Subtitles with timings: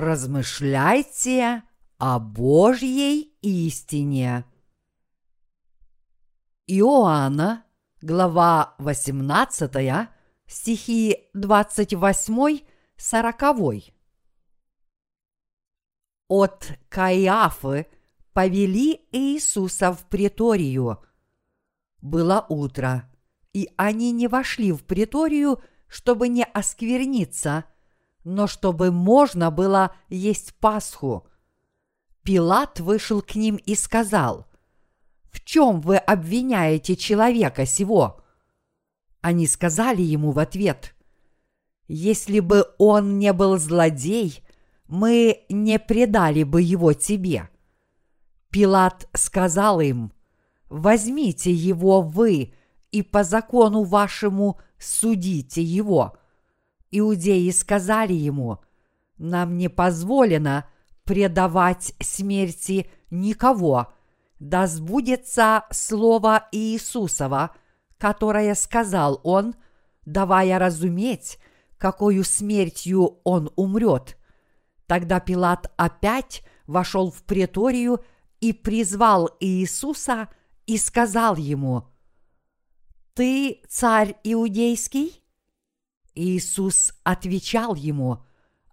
[0.00, 1.62] размышляйте
[1.98, 4.44] о Божьей истине.
[6.66, 7.64] Иоанна,
[8.00, 10.08] глава 18,
[10.46, 13.92] стихи 28-40.
[16.28, 17.86] От Каиафы
[18.32, 21.04] повели Иисуса в преторию.
[22.00, 23.12] Было утро,
[23.52, 27.66] и они не вошли в преторию, чтобы не оскверниться,
[28.24, 31.26] но чтобы можно было есть Пасху.
[32.22, 34.46] Пилат вышел к ним и сказал,
[35.30, 38.20] «В чем вы обвиняете человека сего?»
[39.20, 40.94] Они сказали ему в ответ,
[41.88, 44.42] «Если бы он не был злодей,
[44.86, 47.48] мы не предали бы его тебе».
[48.50, 50.12] Пилат сказал им,
[50.68, 52.52] «Возьмите его вы
[52.90, 56.19] и по закону вашему судите его».
[56.90, 58.58] Иудеи сказали ему,
[59.18, 60.68] «Нам не позволено
[61.04, 63.92] предавать смерти никого,
[64.38, 67.54] да сбудется слово Иисусова,
[67.98, 69.54] которое сказал он,
[70.06, 71.38] давая разуметь,
[71.78, 74.16] какую смертью он умрет.
[74.86, 78.04] Тогда Пилат опять вошел в преторию
[78.40, 80.28] и призвал Иисуса
[80.66, 81.84] и сказал ему,
[83.14, 85.22] «Ты царь иудейский?»
[86.14, 88.24] Иисус отвечал ему,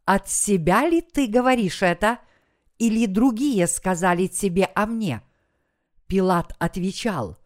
[0.06, 2.20] «От себя ли ты говоришь это,
[2.78, 5.22] или другие сказали тебе о мне?»
[6.08, 7.38] Пилат отвечал,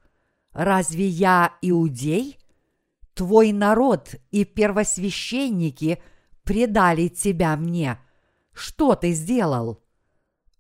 [0.54, 2.38] «Разве я иудей?
[3.14, 6.02] Твой народ и первосвященники
[6.44, 8.00] предали тебя мне.
[8.54, 9.82] Что ты сделал?»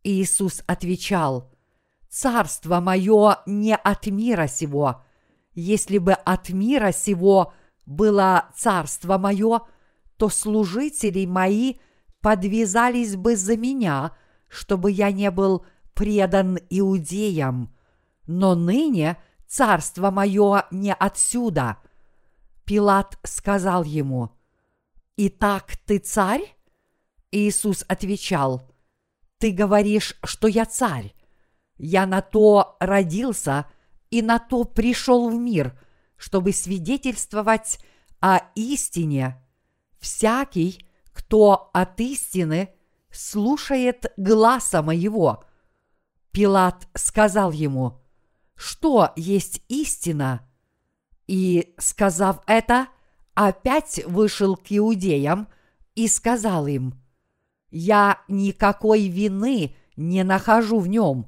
[0.03, 1.51] Иисус отвечал,
[2.09, 5.03] «Царство мое не от мира сего.
[5.53, 7.53] Если бы от мира сего
[7.91, 9.61] было царство мое,
[10.17, 11.75] то служители мои
[12.21, 14.15] подвязались бы за меня,
[14.47, 17.75] чтобы я не был предан иудеям.
[18.27, 21.77] Но ныне царство мое не отсюда».
[22.65, 24.31] Пилат сказал ему,
[25.17, 26.55] «Итак, ты царь?»
[27.31, 28.69] Иисус отвечал,
[29.39, 31.13] «Ты говоришь, что я царь.
[31.77, 33.65] Я на то родился
[34.09, 35.77] и на то пришел в мир,
[36.21, 37.79] чтобы свидетельствовать
[38.19, 39.41] о истине.
[39.99, 42.69] Всякий, кто от истины,
[43.09, 45.43] слушает гласа моего».
[46.31, 47.99] Пилат сказал ему,
[48.53, 50.47] «Что есть истина?»
[51.25, 52.87] И, сказав это,
[53.33, 55.47] опять вышел к иудеям
[55.95, 57.01] и сказал им,
[57.71, 61.25] «Я никакой вины не нахожу в нем.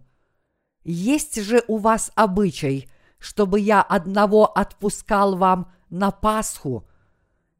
[0.83, 2.87] Есть же у вас обычай,
[3.23, 6.85] чтобы я одного отпускал вам на Пасху.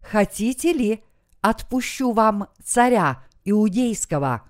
[0.01, 1.03] Хотите ли,
[1.39, 4.41] отпущу вам царя иудейского?»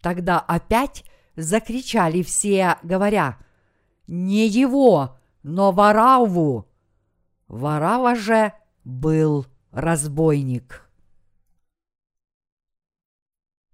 [0.00, 1.04] Тогда опять
[1.36, 3.36] закричали все, говоря,
[4.06, 6.66] «Не его, но Вараву!»
[7.46, 8.54] Варава же
[8.84, 10.88] был разбойник.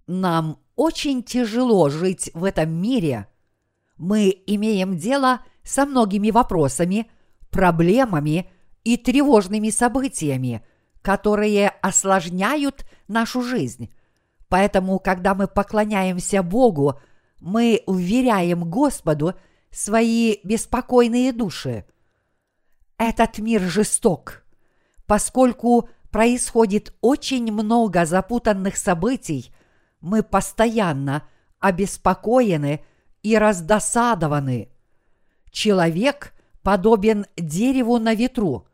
[0.07, 3.29] Нам очень тяжело жить в этом мире.
[3.95, 7.09] Мы имеем дело со многими вопросами,
[7.49, 8.49] проблемами
[8.83, 10.65] и тревожными событиями,
[11.01, 13.93] которые осложняют нашу жизнь.
[14.47, 16.99] Поэтому, когда мы поклоняемся Богу,
[17.39, 19.33] мы уверяем Господу
[19.71, 21.85] свои беспокойные души.
[22.97, 24.43] Этот мир жесток,
[25.05, 29.51] поскольку происходит очень много запутанных событий–
[30.05, 31.23] мы постоянно
[31.59, 32.85] обеспокоены
[33.23, 34.69] и раздосадованы.
[35.55, 36.33] Человек
[36.63, 38.67] подобен дереву на ветру,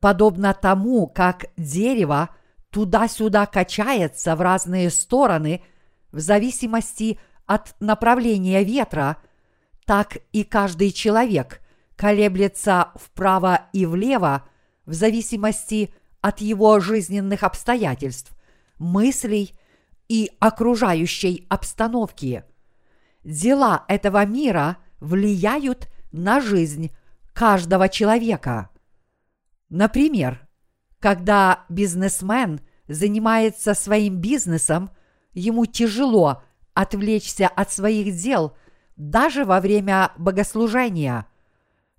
[0.00, 2.30] подобно тому, как дерево
[2.70, 5.62] туда-сюда качается в разные стороны
[6.10, 9.18] в зависимости от направления ветра,
[9.86, 11.60] так и каждый человек
[11.94, 14.48] колеблется вправо и влево
[14.86, 18.32] в зависимости от его жизненных обстоятельств,
[18.80, 19.56] мыслей
[20.08, 22.42] и окружающей обстановки.
[23.22, 26.90] Дела этого мира влияют на жизнь
[27.32, 28.70] каждого человека.
[29.68, 30.46] Например,
[30.98, 34.90] когда бизнесмен занимается своим бизнесом,
[35.32, 36.42] ему тяжело
[36.74, 38.56] отвлечься от своих дел
[38.96, 41.26] даже во время богослужения.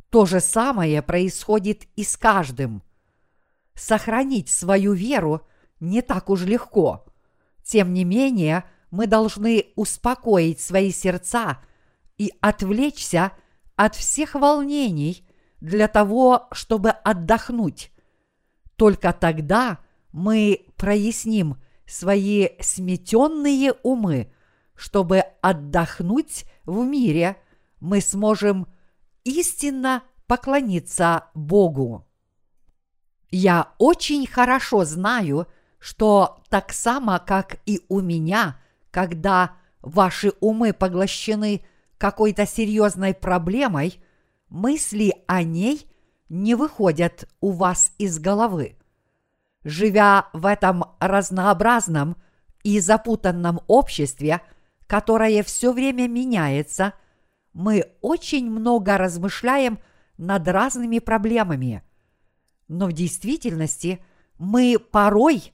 [0.10, 2.84] То же самое происходит и с каждым.
[3.74, 5.48] Сохранить свою веру
[5.80, 7.06] не так уж легко–
[7.64, 11.60] тем не менее, мы должны успокоить свои сердца
[12.18, 13.32] и отвлечься
[13.82, 15.28] от всех волнений
[15.60, 17.92] для того, чтобы отдохнуть.
[18.76, 19.80] Только тогда
[20.12, 21.58] мы проясним
[21.88, 24.32] свои сметенные умы,
[24.76, 27.38] чтобы отдохнуть в мире,
[27.80, 28.68] мы сможем
[29.24, 32.08] истинно поклониться Богу.
[33.32, 35.48] Я очень хорошо знаю,
[35.80, 38.62] что так само, как и у меня,
[38.92, 41.66] когда ваши умы поглощены
[42.02, 44.02] какой-то серьезной проблемой,
[44.50, 45.86] мысли о ней
[46.30, 48.76] не выходят у вас из головы.
[49.64, 52.18] Живя в этом разнообразном
[52.64, 54.42] и запутанном обществе,
[54.88, 56.94] которое все время меняется,
[57.54, 59.78] мы очень много размышляем
[60.18, 61.84] над разными проблемами.
[62.68, 64.04] Но в действительности
[64.40, 65.54] мы порой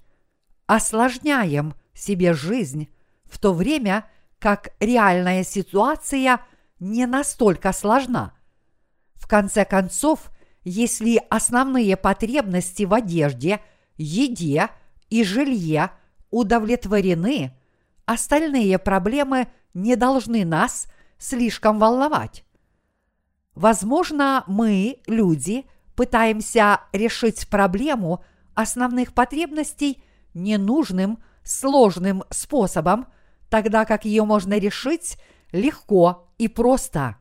[0.65, 2.87] осложняем себе жизнь,
[3.25, 4.05] в то время
[4.39, 6.41] как реальная ситуация
[6.79, 8.33] не настолько сложна.
[9.15, 10.31] В конце концов,
[10.63, 13.61] если основные потребности в одежде,
[13.95, 14.69] еде
[15.09, 15.91] и жилье
[16.29, 17.57] удовлетворены,
[18.05, 20.87] остальные проблемы не должны нас
[21.17, 22.43] слишком волновать.
[23.55, 28.23] Возможно, мы, люди, пытаемся решить проблему
[28.53, 30.03] основных потребностей
[30.33, 33.07] ненужным, сложным способом,
[33.49, 35.17] тогда как ее можно решить
[35.51, 37.17] легко и просто.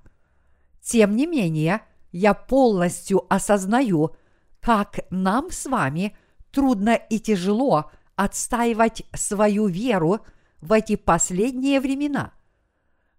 [0.83, 1.83] Тем не менее,
[2.13, 4.17] я полностью осознаю,
[4.61, 6.17] как нам с вами
[6.51, 10.21] трудно и тяжело отстаивать свою веру
[10.61, 12.33] в эти последние времена.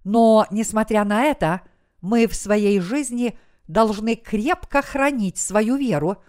[0.04, 1.62] Но, несмотря на это,
[2.02, 3.38] мы в своей жизни
[3.68, 6.24] должны крепко хранить свою веру,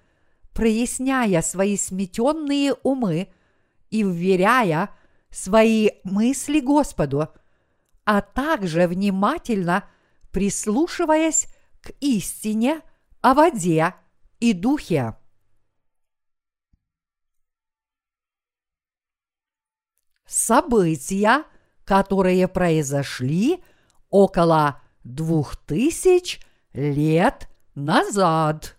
[0.52, 3.28] проясняя свои сметенные умы
[3.90, 4.90] и вверяя
[5.30, 7.28] свои мысли Господу,
[8.04, 9.88] а также внимательно
[10.30, 11.48] прислушиваясь
[11.80, 12.82] к истине
[13.20, 13.94] о воде
[14.40, 15.16] и духе.
[20.26, 21.44] События,
[21.84, 23.62] которые произошли
[24.10, 26.40] около двух тысяч
[26.74, 28.76] лет назад.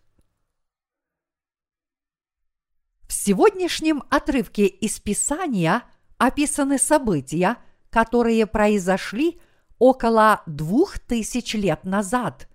[3.07, 5.84] В сегодняшнем отрывке из Писания
[6.19, 7.57] описаны события,
[7.89, 9.42] которые произошли
[9.80, 12.48] около двух тысяч лет назад.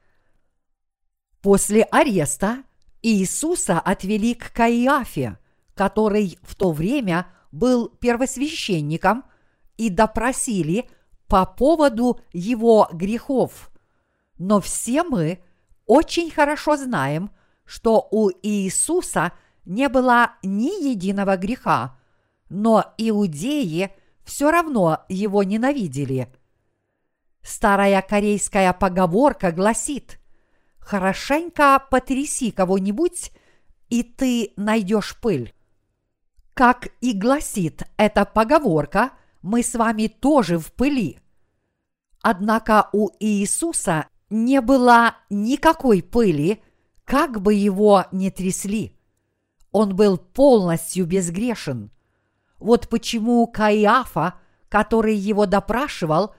[1.42, 2.62] После ареста
[3.02, 5.38] Иисуса отвели к Каиафе,
[5.74, 9.24] который в то время был первосвященником,
[9.76, 10.88] и допросили
[11.26, 13.70] по поводу его грехов.
[14.38, 15.42] Но все мы
[15.86, 17.30] очень хорошо знаем,
[17.64, 19.32] что у Иисуса
[19.64, 21.96] не было ни единого греха,
[22.54, 23.90] но иудеи
[24.24, 26.28] все равно его ненавидели.
[27.42, 30.20] Старая корейская поговорка гласит
[30.78, 33.32] «Хорошенько потряси кого-нибудь,
[33.90, 35.52] и ты найдешь пыль».
[36.54, 39.10] Как и гласит эта поговорка,
[39.42, 41.18] мы с вами тоже в пыли.
[42.22, 46.62] Однако у Иисуса не было никакой пыли,
[47.04, 48.96] как бы его ни трясли.
[49.72, 51.90] Он был полностью безгрешен.
[52.64, 54.36] Вот почему Каиафа,
[54.70, 56.34] который его допрашивал,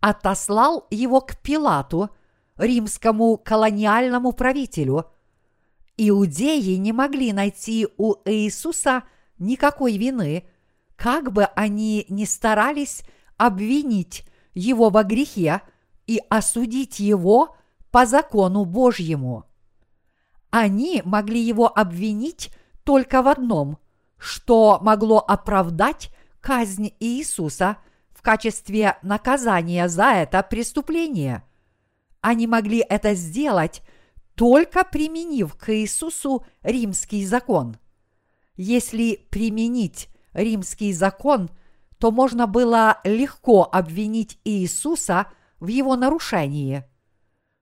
[0.00, 2.10] отослал его к Пилату,
[2.58, 5.06] римскому колониальному правителю.
[5.96, 9.04] Иудеи не могли найти у Иисуса
[9.38, 10.44] никакой вины,
[10.96, 13.02] как бы они ни старались
[13.38, 15.62] обвинить его во грехе
[16.06, 17.56] и осудить его
[17.90, 19.46] по закону Божьему.
[20.50, 22.50] Они могли его обвинить
[22.84, 23.78] только в одном,
[24.20, 26.10] что могло оправдать
[26.40, 27.78] казнь Иисуса
[28.12, 31.42] в качестве наказания за это преступление.
[32.20, 33.82] Они могли это сделать,
[34.34, 37.78] только применив к Иисусу римский закон.
[38.56, 41.50] Если применить римский закон,
[41.98, 45.26] то можно было легко обвинить Иисуса
[45.60, 46.84] в его нарушении.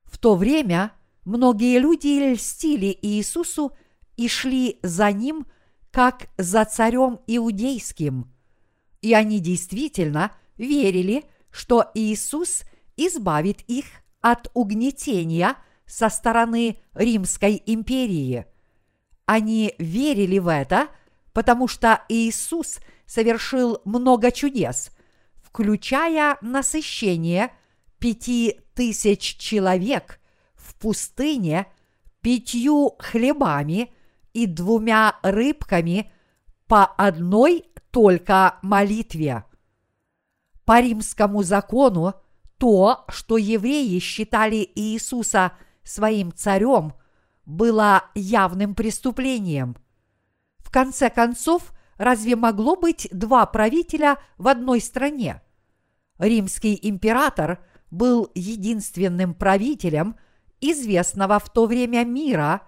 [0.05, 0.93] В то время
[1.25, 3.73] многие люди льстили Иисусу
[4.17, 5.47] и шли за ним,
[5.99, 8.33] как за царем иудейским.
[9.03, 12.63] И они действительно верили, что Иисус
[12.97, 13.87] избавит их
[14.21, 18.47] от угнетения со стороны Римской империи.
[19.27, 20.87] Они верили в это,
[21.33, 24.93] потому что Иисус совершил много чудес,
[25.43, 27.51] включая насыщение
[27.99, 30.21] пяти тысяч человек
[30.55, 31.67] в пустыне
[32.21, 33.93] пятью хлебами
[34.33, 36.11] и двумя рыбками
[36.67, 39.45] по одной только молитве.
[40.65, 42.15] По римскому закону
[42.59, 46.95] то, что евреи считали Иисуса своим царем,
[47.47, 49.77] было явным преступлением–
[50.69, 55.41] в конце концов, разве могло быть два правителя в одной стране?
[56.19, 60.17] Римский император был единственным правителем
[60.61, 62.61] известного в то время мира,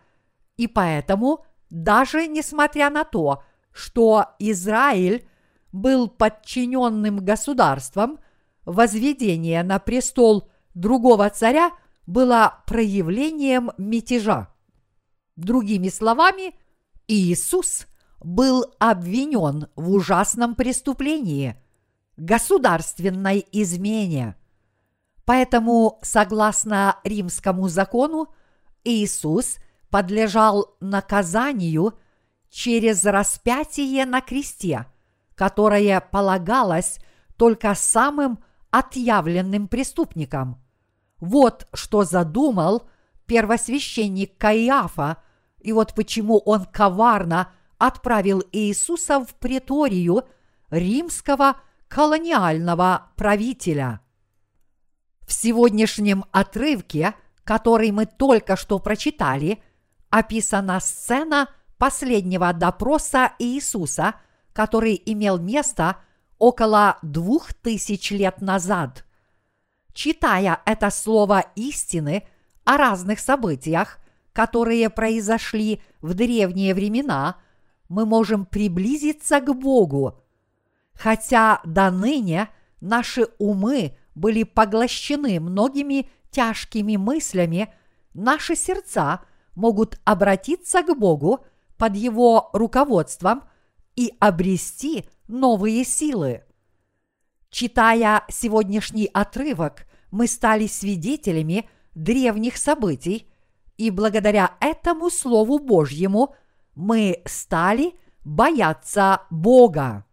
[0.57, 5.27] и поэтому, даже несмотря на то, что Израиль
[5.73, 8.19] был подчиненным государством,
[8.65, 11.71] возведение на престол другого царя
[12.07, 14.49] было проявлением мятежа.
[15.37, 16.55] Другими словами,
[17.07, 17.87] Иисус
[18.23, 21.57] был обвинен в ужасном преступлении–
[22.21, 24.37] государственной измене.
[25.25, 28.29] Поэтому, согласно римскому закону,
[28.85, 29.57] Иисус
[29.91, 31.99] подлежал наказанию
[32.49, 34.87] через распятие на кресте,
[35.35, 36.99] которое полагалось
[37.37, 38.39] только самым
[38.71, 40.63] отъявленным преступникам.
[41.19, 42.89] Вот что задумал
[43.27, 45.19] первосвященник Каиафа,
[45.61, 50.25] и вот почему он коварно отправил Иисуса в преторию
[50.71, 51.57] римского
[51.89, 54.01] колониального правителя.
[55.27, 59.63] В сегодняшнем отрывке, который мы только что прочитали,
[60.11, 61.49] описана сцена
[61.79, 64.15] последнего допроса Иисуса,
[64.53, 65.97] который имел место
[66.39, 69.05] около двух тысяч лет назад.
[69.93, 72.27] Читая это слово истины
[72.65, 73.99] о разных событиях,
[74.33, 77.37] которые произошли в древние времена,
[77.89, 80.23] мы можем приблизиться к Богу.
[80.95, 82.49] Хотя до ныне
[82.81, 87.73] наши умы были поглощены многими тяжкими мыслями,
[88.15, 89.23] наши сердца
[89.61, 91.45] могут обратиться к Богу
[91.77, 93.45] под Его руководством
[93.95, 96.45] и обрести новые силы.
[97.51, 103.31] Читая сегодняшний отрывок, мы стали свидетелями древних событий,
[103.77, 106.35] и благодаря этому Слову Божьему
[106.75, 110.07] мы стали бояться Бога.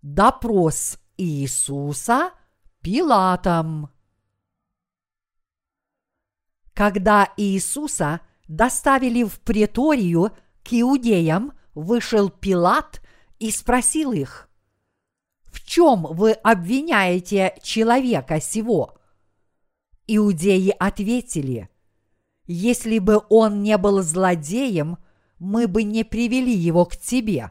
[0.00, 2.32] Допрос Иисуса
[2.82, 3.90] Пилатом.
[6.74, 10.30] Когда Иисуса доставили в преторию
[10.62, 13.02] к иудеям, вышел Пилат
[13.38, 14.48] и спросил их,
[15.44, 18.98] «В чем вы обвиняете человека сего?»
[20.06, 21.68] Иудеи ответили,
[22.46, 24.98] «Если бы он не был злодеем,
[25.38, 27.50] мы бы не привели его к тебе»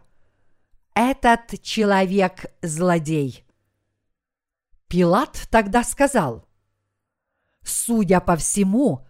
[0.93, 3.45] этот человек злодей.
[4.87, 6.45] Пилат тогда сказал,
[7.63, 9.07] судя по всему,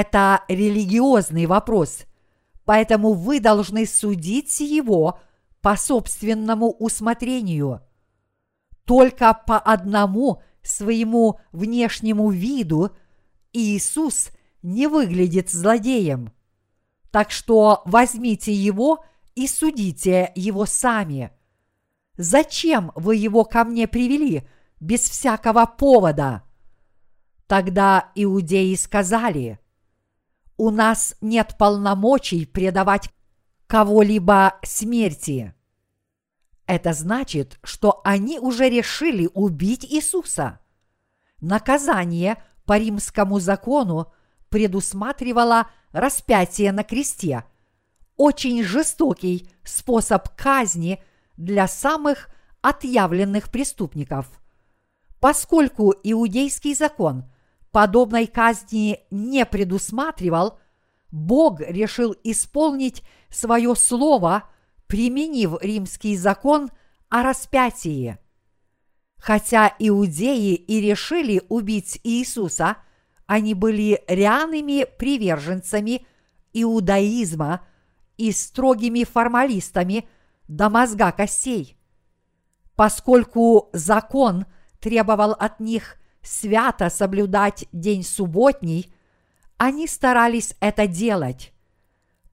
[0.00, 2.04] это религиозный вопрос,
[2.64, 5.18] поэтому вы должны судить его
[5.60, 7.82] по собственному усмотрению.
[8.84, 12.90] Только по одному своему внешнему виду
[13.52, 14.30] Иисус
[14.62, 16.32] не выглядит злодеем.
[17.10, 21.30] Так что возьмите его и судите его сами.
[22.16, 24.42] Зачем вы его ко мне привели
[24.80, 26.42] без всякого повода?
[27.46, 29.58] Тогда иудеи сказали,
[30.62, 33.10] у нас нет полномочий предавать
[33.66, 35.56] кого-либо смерти.
[36.66, 40.60] Это значит, что они уже решили убить Иисуса.
[41.40, 44.12] Наказание по римскому закону
[44.50, 47.42] предусматривало распятие на кресте–
[48.16, 51.02] очень жестокий способ казни
[51.36, 52.28] для самых
[52.60, 54.40] отъявленных преступников.
[55.18, 57.31] Поскольку иудейский закон
[57.72, 60.58] подобной казни не предусматривал,
[61.10, 64.44] Бог решил исполнить свое слово,
[64.86, 66.70] применив римский закон
[67.08, 68.18] о распятии.
[69.18, 72.76] Хотя иудеи и решили убить Иисуса,
[73.26, 76.06] они были реальными приверженцами
[76.52, 77.66] иудаизма–
[78.16, 80.08] и строгими формалистами
[80.46, 81.76] до мозга костей.
[82.76, 84.46] Поскольку закон
[84.80, 88.92] требовал от них свято соблюдать день субботний,
[89.56, 91.52] они старались это делать.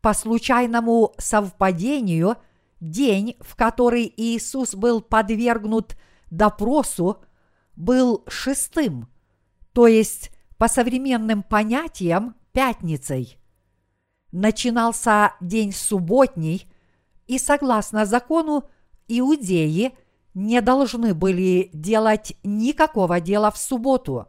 [0.01, 2.37] По случайному совпадению,
[2.79, 5.97] день, в который Иисус был подвергнут
[6.31, 7.23] допросу,
[7.75, 9.09] был шестым,
[9.73, 13.39] то есть по современным понятиям пятницей
[14.31, 16.67] начинался день субботний,
[17.27, 18.63] и согласно закону
[19.07, 19.95] иудеи
[20.33, 24.27] не должны были делать никакого дела в субботу.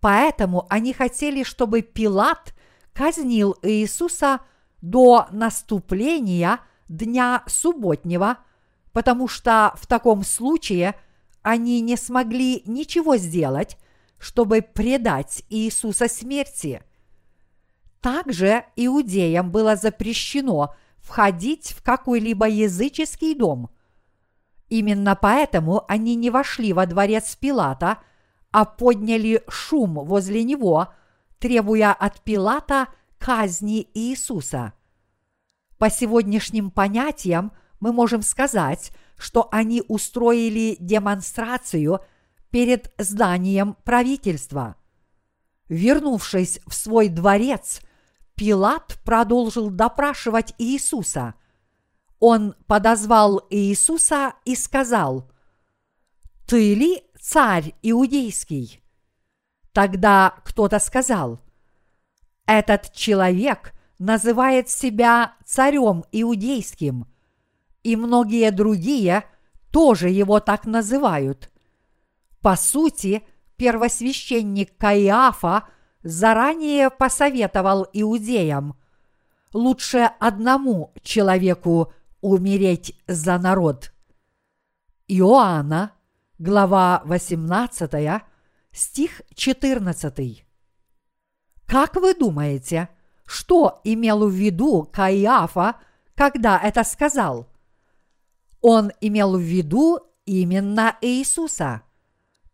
[0.00, 2.54] Поэтому они хотели, чтобы Пилат
[2.92, 4.40] казнил Иисуса
[4.80, 8.38] до наступления дня субботнего,
[8.92, 10.94] потому что в таком случае
[11.42, 13.78] они не смогли ничего сделать,
[14.18, 16.82] чтобы предать Иисуса смерти–
[18.02, 23.70] Также иудеям было запрещено входить в какой-либо языческий дом.
[24.72, 27.98] Именно поэтому они не вошли во дворец Пилата,
[28.52, 30.88] а подняли шум возле него,
[31.38, 32.88] требуя от Пилата
[33.18, 34.72] казни Иисуса.
[35.76, 42.00] По сегодняшним понятиям мы можем сказать, что они устроили демонстрацию
[42.48, 44.76] перед зданием правительства.
[45.68, 47.82] Вернувшись в свой дворец,
[48.36, 51.34] Пилат продолжил допрашивать Иисуса.
[52.24, 55.28] Он подозвал Иисуса и сказал,
[56.46, 58.80] «Ты ли царь иудейский?»
[59.72, 61.40] Тогда кто-то сказал,
[62.46, 67.08] «Этот человек называет себя царем иудейским,
[67.82, 69.24] и многие другие
[69.72, 71.50] тоже его так называют.
[72.40, 73.26] По сути,
[73.56, 75.64] первосвященник Каиафа
[76.04, 78.76] заранее посоветовал иудеям
[79.52, 83.92] лучше одному человеку умереть за народ.
[85.08, 85.92] Иоанна,
[86.38, 88.22] глава 18,
[88.72, 90.46] стих 14.
[91.66, 92.88] Как вы думаете,
[93.26, 95.76] что имел в виду Каиафа,
[96.14, 97.50] когда это сказал?
[98.62, 101.82] Он имел в виду именно Иисуса–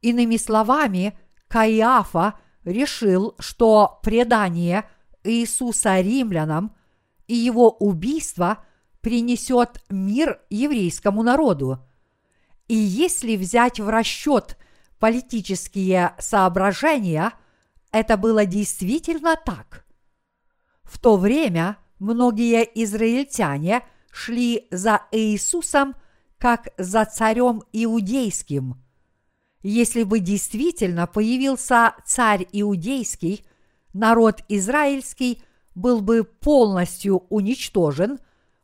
[0.01, 2.35] Иными словами, Каиафа
[2.65, 4.85] решил, что предание
[5.25, 6.75] Иисуса римлянам
[7.27, 8.65] и его убийство
[9.01, 11.79] принесет мир еврейскому народу.
[12.67, 14.59] И если взять в расчет
[14.99, 17.33] политические соображения,
[17.93, 19.85] это было действительно так.
[20.83, 25.95] В то время многие израильтяне шли за Иисусом
[26.39, 28.83] как за царем иудейским–
[29.63, 33.45] если бы действительно появился царь иудейский,
[33.93, 35.43] народ израильский
[35.75, 38.19] был бы полностью уничтожен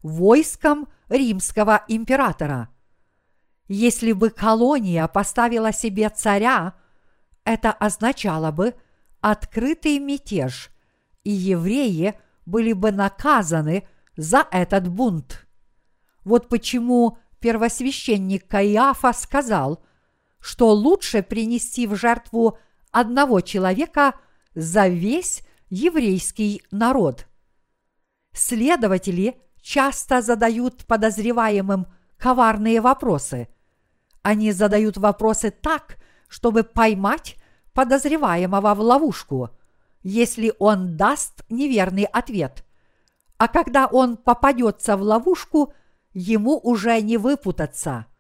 [0.09, 2.69] войском римского императора.
[3.67, 6.75] Если бы колония поставила себе царя,
[7.45, 8.75] это означало бы
[9.21, 10.71] открытый мятеж,
[11.25, 12.15] и евреи
[12.47, 15.47] были бы наказаны за этот бунт.
[16.25, 19.83] Вот почему первосвященник Каиафа сказал–
[20.45, 22.59] что лучше принести в жертву
[22.91, 24.15] одного человека
[24.55, 27.27] за весь еврейский народ.
[28.35, 31.87] Следователи часто задают подозреваемым
[32.19, 33.49] коварные вопросы.
[34.23, 35.97] Они задают вопросы так,
[36.29, 37.37] чтобы поймать
[37.73, 39.51] подозреваемого в ловушку,
[40.03, 42.65] если он даст неверный ответ.
[43.39, 45.73] А когда он попадется в ловушку,
[46.13, 48.07] ему уже не выпутаться–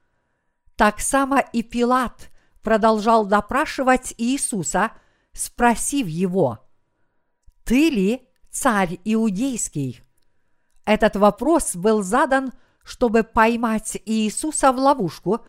[0.76, 2.30] так само и Пилат
[2.62, 4.90] продолжал допрашивать Иисуса,
[5.32, 6.60] спросив его,
[7.64, 10.03] «Ты ли царь иудейский?»
[10.84, 15.40] Этот вопрос был задан, чтобы поймать Иисуса в ловушку,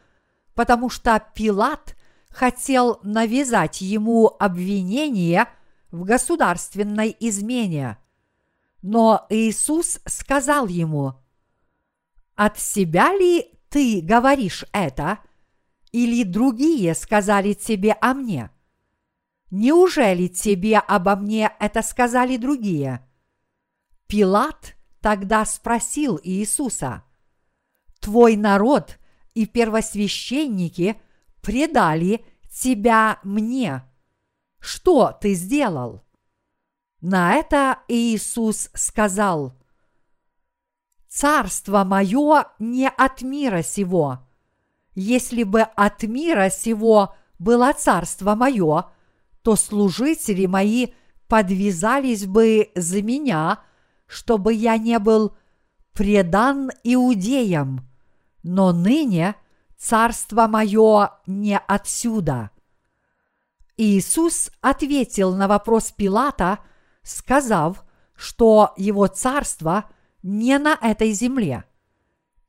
[0.53, 1.95] потому что Пилат
[2.29, 5.47] хотел навязать ему обвинение
[5.91, 7.97] в государственной измене.
[8.81, 11.15] Но Иисус сказал ему,
[12.35, 15.19] «От себя ли ты говоришь это,
[15.91, 18.51] или другие сказали тебе о мне?
[19.49, 23.07] Неужели тебе обо мне это сказали другие?
[24.07, 24.74] Пилат
[25.05, 27.03] тогда спросил Иисуса,
[27.99, 28.97] Твой народ
[29.35, 30.99] и первосвященники
[31.43, 33.83] предали тебя мне.
[34.57, 36.03] Что ты сделал?
[37.01, 39.53] На это Иисус сказал–
[41.07, 44.27] Царство мое не от мира сего.
[44.95, 48.85] Если бы от мира сего было царство мое,
[49.43, 50.87] то служители мои
[51.27, 53.61] подвязались бы за меня,
[54.07, 55.35] чтобы я не был
[55.93, 57.89] предан иудеям.
[58.43, 59.35] Но ныне
[59.77, 62.51] царство мое не отсюда.
[63.77, 66.59] Иисус ответил на вопрос Пилата,
[67.01, 67.83] сказав,
[68.15, 69.89] что его царство–
[70.25, 71.65] не на этой земле.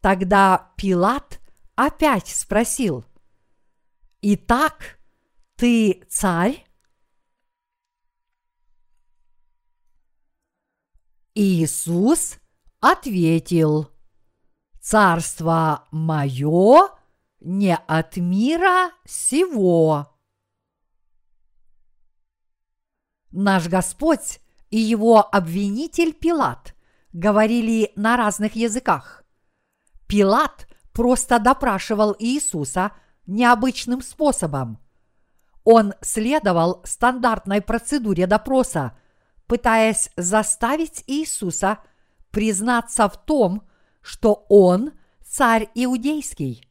[0.01, 1.41] Тогда Пилат
[1.75, 3.05] опять спросил,
[4.23, 4.99] «Итак,
[5.57, 6.66] ты царь?»
[11.39, 12.39] Иисус
[12.81, 13.91] ответил,
[14.81, 16.89] «Царство мое
[17.41, 20.17] не от мира сего».
[23.33, 26.75] Наш Господь и его обвинитель Пилат
[27.13, 29.23] говорили на разных языках.
[30.07, 32.93] Пилат просто допрашивал Иисуса
[33.27, 34.79] необычным способом.
[35.65, 38.97] Он следовал стандартной процедуре допроса,
[39.47, 41.79] пытаясь заставить Иисуса
[42.31, 43.63] признаться в том,
[44.03, 44.93] что он
[45.25, 46.69] царь иудейский.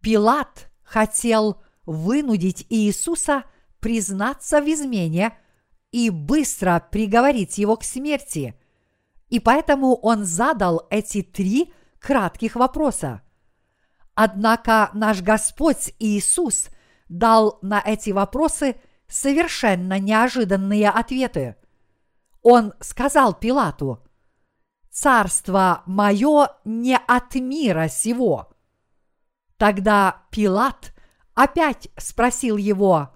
[0.00, 3.44] Пилат хотел вынудить Иисуса
[3.80, 5.36] признаться в измене
[5.92, 8.54] и быстро приговорить его к смерти.
[9.28, 13.22] И поэтому он задал эти три кратких вопроса.
[14.14, 16.68] Однако наш Господь Иисус
[17.08, 18.76] дал на эти вопросы
[19.08, 21.56] совершенно неожиданные ответы.
[22.42, 24.02] Он сказал Пилату,
[24.90, 28.52] «Царство мое не от мира сего».
[29.56, 30.94] Тогда Пилат
[31.34, 33.10] опять спросил его,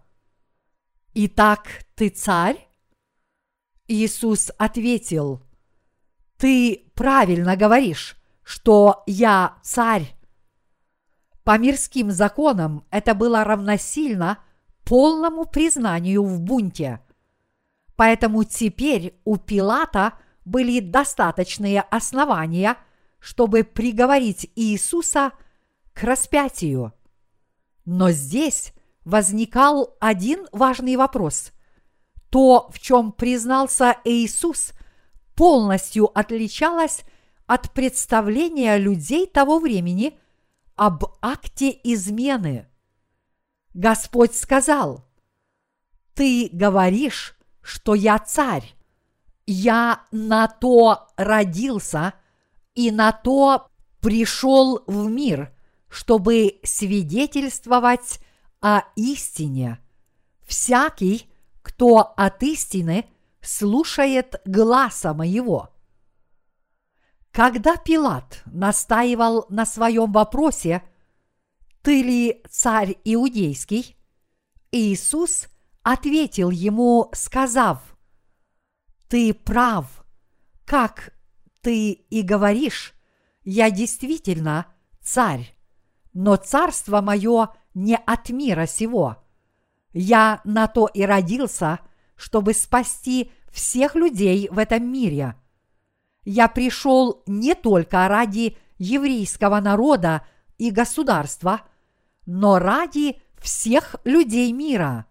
[1.14, 2.68] «Итак, ты царь?»
[3.87, 5.42] Иисус ответил,
[6.37, 10.14] «Ты правильно говоришь, что я царь».
[11.44, 14.38] По мирским законам это было равносильно
[14.84, 17.00] полному признанию в бунте.
[17.96, 22.76] Поэтому теперь у Пилата были достаточные основания,
[23.18, 25.33] чтобы приговорить Иисуса
[25.92, 26.92] к распятию.
[27.85, 28.72] Но здесь
[29.04, 31.52] возникал один важный вопрос.
[32.30, 34.72] То, в чем признался Иисус,
[35.37, 37.02] полностью отличалось
[37.46, 40.18] от представления людей того времени
[40.74, 42.66] об акте измены.
[43.72, 45.04] Господь сказал,
[46.14, 47.34] «Ты говоришь,
[47.64, 48.74] что я царь,
[49.46, 52.14] я на то родился
[52.74, 53.68] и на то
[54.00, 55.53] пришел в мир,
[55.88, 58.20] чтобы свидетельствовать
[58.61, 59.81] о истине.
[60.46, 61.31] Всякий,
[61.62, 63.07] кто от истины
[63.40, 65.70] слушает гласа моего.
[67.33, 70.83] Когда Пилат настаивал на своем вопросе,
[71.83, 73.96] «Ты ли царь иудейский?»
[74.70, 75.48] Иисус
[75.85, 77.79] ответил ему, сказав,
[79.09, 80.05] «Ты прав,
[80.64, 81.12] как
[81.61, 82.94] ты и говоришь,
[83.44, 84.66] я действительно
[85.01, 85.55] царь,
[86.14, 89.18] но царство мое не от мира сего.
[89.92, 91.81] Я на то и родился,
[92.16, 95.37] чтобы спасти всех людей в этом мире.
[96.25, 101.61] Я пришел не только ради еврейского народа и государства,
[102.25, 105.07] но ради всех людей мира.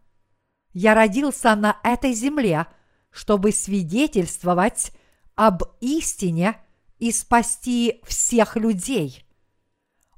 [0.74, 2.68] Я родился на этой земле,
[3.12, 4.92] чтобы свидетельствовать
[5.36, 6.58] об истине
[6.98, 9.26] и спасти всех людей.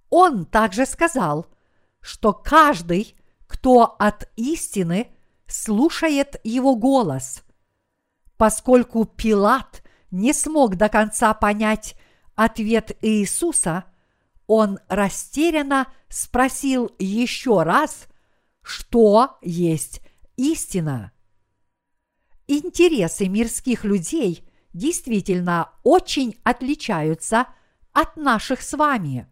[0.09, 1.47] Он также сказал,
[1.99, 3.15] что каждый,
[3.47, 5.09] кто от истины,
[5.45, 7.43] слушает его голос.
[8.37, 11.95] Поскольку Пилат не смог до конца понять
[12.35, 13.85] ответ Иисуса,
[14.47, 18.07] он растерянно спросил еще раз,
[18.61, 20.01] что есть
[20.37, 21.11] истина.
[22.47, 27.47] Интересы мирских людей действительно очень отличаются
[27.93, 29.27] от наших с вами.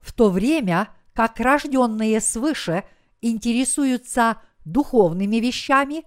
[0.00, 2.84] В то время– как рожденные свыше
[3.20, 6.04] интересуются духовными вещами,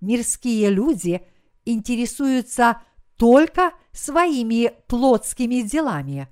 [0.00, 1.22] мирские люди
[1.64, 2.82] интересуются
[3.16, 6.28] только своими плотскими делами.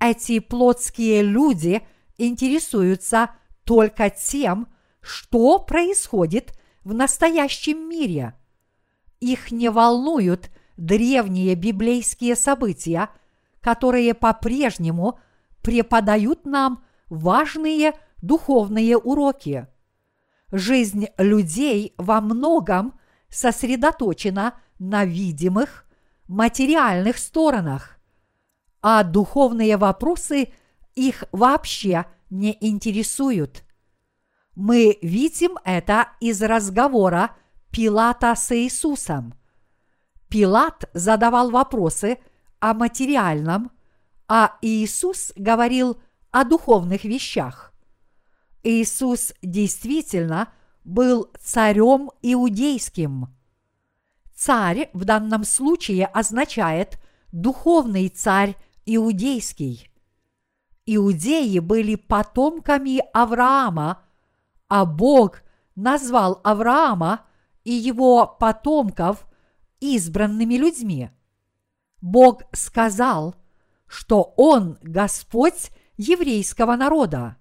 [0.00, 1.82] Эти плотские люди
[2.18, 3.30] интересуются
[3.64, 4.68] только тем,
[5.02, 8.34] что происходит в настоящем мире.
[9.20, 13.10] Их не волнуют древние библейские события,
[13.60, 15.18] которые по-прежнему
[15.60, 19.68] преподают нам важные духовные уроки.
[20.50, 25.84] Жизнь людей во многом сосредоточена на видимых,
[26.28, 27.98] материальных сторонах,
[28.80, 30.52] а духовные вопросы
[30.94, 33.64] их вообще не интересуют.
[34.54, 37.34] Мы видим это из разговора
[37.70, 39.34] Пилата с Иисусом.
[40.28, 42.18] Пилат задавал вопросы
[42.60, 43.70] о материальном,
[44.28, 47.72] а Иисус говорил о духовных вещах.
[48.62, 50.52] Иисус действительно
[50.84, 53.34] был царем иудейским.
[54.34, 56.98] Царь в данном случае означает
[57.30, 59.90] духовный царь иудейский.
[60.84, 64.02] Иудеи были потомками Авраама,
[64.74, 65.42] а Бог
[65.74, 67.26] назвал Авраама
[67.62, 69.26] и его потомков
[69.80, 71.10] избранными людьми.
[72.00, 73.36] Бог сказал,
[73.86, 77.36] что Он Господь еврейского народа.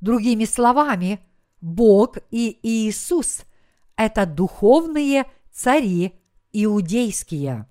[0.00, 1.20] Другими словами,
[1.60, 3.42] Бог и Иисус–
[3.96, 6.18] это духовные цари
[6.54, 7.68] иудейские.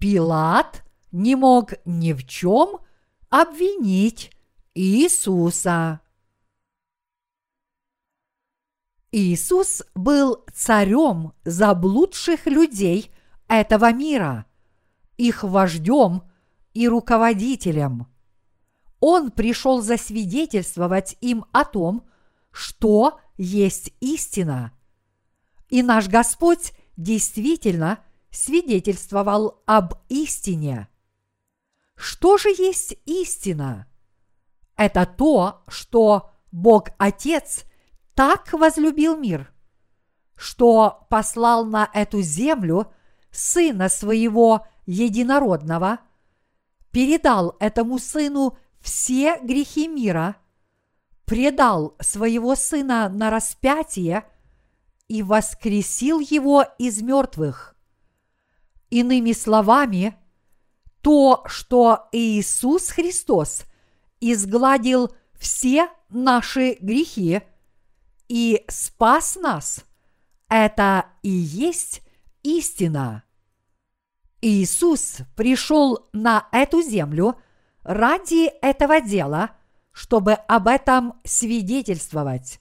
[0.00, 0.82] Пилат
[1.12, 2.80] не мог ни в чем
[3.32, 4.30] обвинить
[4.74, 6.00] Иисуса.
[9.10, 13.10] Иисус был царем заблудших людей
[13.48, 14.44] этого мира,
[15.16, 16.24] их вождем
[16.74, 18.06] и руководителем.
[19.00, 22.06] Он пришел засвидетельствовать им о том,
[22.50, 24.72] что есть истина.
[25.70, 30.88] И наш Господь действительно свидетельствовал об истине.
[31.94, 33.86] Что же есть истина?
[34.76, 37.64] Это то, что Бог Отец
[38.14, 39.52] так возлюбил мир,
[40.36, 42.92] что послал на эту землю
[43.30, 46.00] Сына Своего Единородного,
[46.90, 50.36] передал этому Сыну все грехи мира,
[51.24, 54.24] предал Своего Сына на распятие
[55.08, 57.76] и воскресил Его из мертвых.
[58.90, 60.18] Иными словами,
[61.02, 63.64] то, что Иисус Христос
[64.20, 67.42] изгладил все наши грехи
[68.28, 69.84] и спас нас,
[70.48, 72.02] это и есть
[72.42, 73.24] истина.
[74.40, 77.36] Иисус пришел на эту землю
[77.82, 79.50] ради этого дела,
[79.92, 82.60] чтобы об этом свидетельствовать.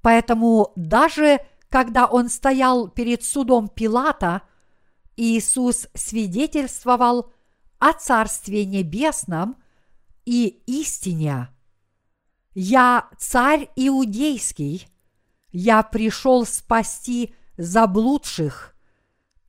[0.00, 4.42] Поэтому даже когда он стоял перед судом Пилата,
[5.16, 7.32] Иисус свидетельствовал
[7.82, 9.56] о Царстве Небесном
[10.24, 11.48] и истине.
[12.54, 14.86] «Я царь иудейский,
[15.50, 18.76] я пришел спасти заблудших,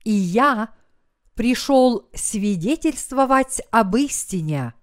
[0.02, 0.70] и я
[1.34, 4.74] пришел свидетельствовать об истине.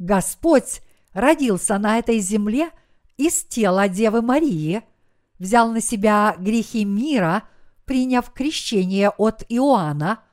[0.00, 2.70] Господь родился на этой земле
[3.18, 4.82] из тела Девы Марии,
[5.38, 7.44] взял на себя грехи мира,
[7.84, 10.24] приняв крещение от Иоанна,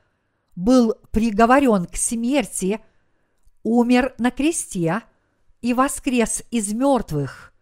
[0.60, 2.80] был приговорен к смерти,
[3.62, 5.02] умер на кресте
[5.62, 7.54] и воскрес из мертвых.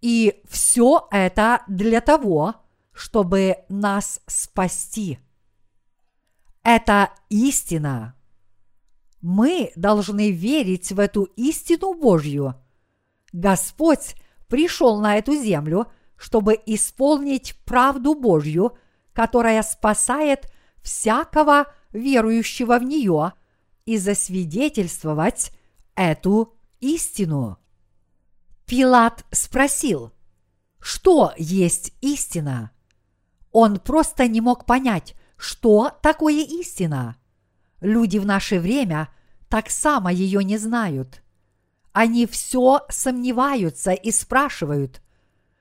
[0.00, 2.56] И все это для того,
[2.92, 5.18] чтобы нас спасти.
[6.64, 8.16] Это истина.
[9.20, 12.56] Мы должны верить в эту истину Божью.
[13.32, 14.16] Господь
[14.48, 18.76] пришел на эту землю, чтобы исполнить правду Божью,
[19.12, 20.52] которая спасает
[20.82, 23.32] всякого верующего в нее
[23.86, 25.52] и засвидетельствовать
[25.94, 27.58] эту истину.
[28.66, 30.12] Пилат спросил,
[30.80, 32.72] что есть истина?
[33.52, 37.16] Он просто не мог понять, что такое истина.
[37.80, 39.08] Люди в наше время
[39.48, 41.22] так само ее не знают.
[41.92, 45.00] Они все сомневаются и спрашивают,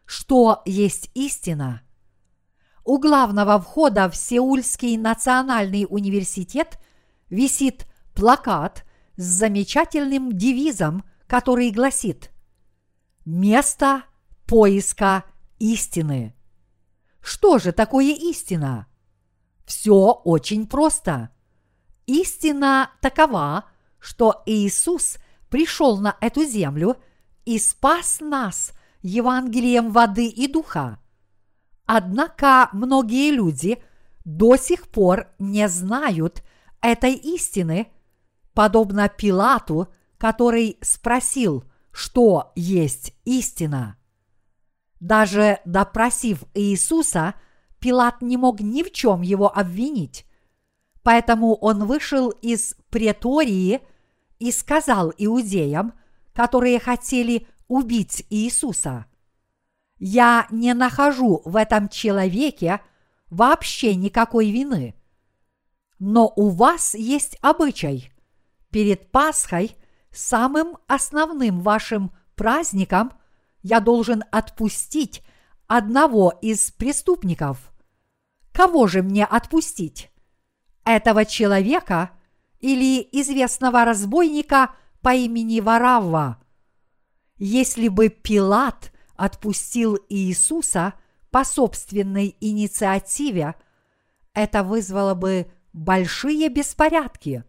[0.05, 1.83] что есть истина.
[2.83, 6.79] У главного входа в Сеульский национальный университет
[7.29, 8.83] висит плакат
[9.15, 12.31] с замечательным девизом, который гласит
[13.25, 14.03] «Место
[14.45, 15.23] поиска
[15.59, 16.35] истины».
[17.21, 18.87] Что же такое истина?
[19.65, 21.29] Все очень просто.
[22.05, 23.65] Истина такова,
[23.97, 25.17] что Иисус
[25.49, 26.97] пришел на эту землю
[27.45, 30.99] и спас нас Евангелием воды и духа.
[31.85, 33.81] Однако многие люди
[34.25, 36.43] до сих пор не знают
[36.81, 37.87] этой истины,
[38.53, 43.97] подобно Пилату, который спросил, что есть истина.
[44.99, 47.35] Даже допросив Иисуса,
[47.79, 50.25] Пилат не мог ни в чем его обвинить.
[51.03, 53.81] Поэтому он вышел из претории
[54.39, 55.93] и сказал иудеям,
[56.33, 59.05] которые хотели убить Иисуса,
[60.05, 62.81] «Я не нахожу в этом человеке
[63.29, 64.95] вообще никакой вины.
[65.99, 68.11] Но у вас есть обычай.
[68.69, 69.77] Перед Пасхой,
[70.11, 73.13] самым основным вашим праздником,
[73.61, 75.23] я должен отпустить
[75.67, 77.69] одного из преступников–
[78.53, 80.11] Кого же мне отпустить?
[80.85, 82.11] Этого человека
[82.59, 86.39] или известного разбойника по имени Варавва?
[87.37, 90.93] Если бы Пилат отпустил Иисуса
[91.31, 93.55] по собственной инициативе,
[94.33, 97.43] это вызвало бы большие беспорядки.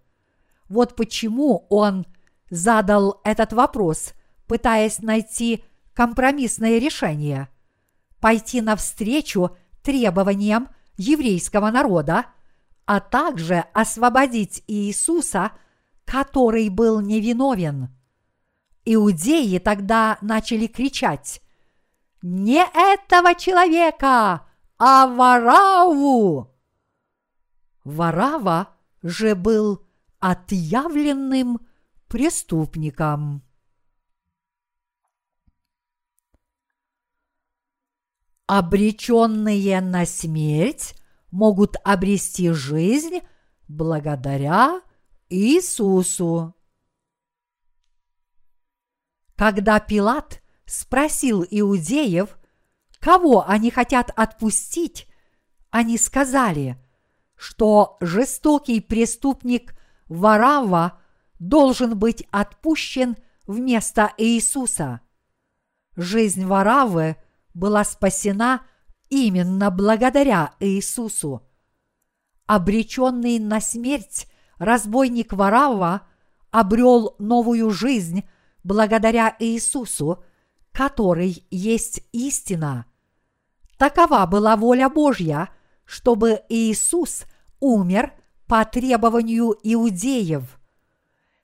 [0.68, 2.06] Вот почему он
[2.50, 4.14] задал этот вопрос,
[4.46, 7.48] пытаясь найти компромиссное решение,
[8.20, 12.26] пойти навстречу требованиям еврейского народа,
[12.86, 15.52] а также освободить Иисуса,
[16.04, 17.88] который был невиновен.
[18.84, 21.40] Иудеи тогда начали кричать
[22.26, 24.46] «Не этого человека,
[24.78, 26.50] а Вараву!»
[27.84, 28.70] Варава
[29.02, 29.86] же был
[30.20, 31.60] отъявленным
[32.08, 33.42] преступником.
[38.46, 40.94] обреченные на смерть
[41.30, 43.20] могут обрести жизнь
[43.68, 44.82] благодаря
[45.30, 46.54] Иисусу.
[49.34, 52.38] Когда Пилат спросил иудеев,
[53.00, 55.06] кого они хотят отпустить,
[55.70, 56.78] они сказали,
[57.36, 59.74] что жестокий преступник
[60.08, 61.00] Варава
[61.38, 65.00] должен быть отпущен вместо Иисуса.
[65.96, 67.16] Жизнь Варавы
[67.52, 68.62] была спасена
[69.08, 71.46] именно благодаря Иисусу.
[72.46, 74.26] Обреченный на смерть
[74.58, 76.02] разбойник Варава
[76.50, 78.24] обрел новую жизнь
[78.62, 80.24] благодаря Иисусу,
[80.74, 82.86] который есть истина.
[83.78, 85.48] Такова была воля Божья,
[85.84, 87.24] чтобы Иисус
[87.60, 88.12] умер
[88.48, 90.58] по требованию иудеев.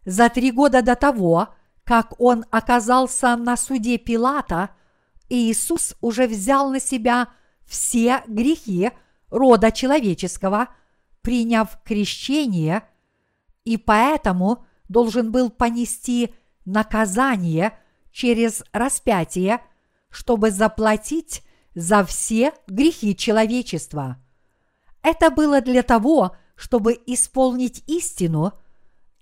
[0.04, 1.48] За три года до того,
[1.84, 4.70] как он оказался на суде Пилата,
[5.28, 7.28] Иисус уже взял на себя
[7.64, 8.90] все грехи
[9.28, 10.68] рода человеческого,
[11.22, 12.82] приняв крещение,
[13.64, 17.78] и поэтому должен был понести наказание
[18.12, 19.60] через распятие,
[20.10, 21.42] чтобы заплатить
[21.74, 24.16] за все грехи человечества.
[25.02, 28.52] Это было для того, чтобы исполнить истину,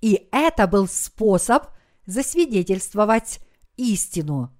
[0.01, 1.66] и это был способ
[2.07, 3.40] засвидетельствовать
[3.77, 4.51] истину.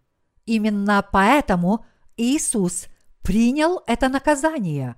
[0.47, 1.85] Именно поэтому
[2.17, 2.87] Иисус
[3.23, 4.97] принял это наказание.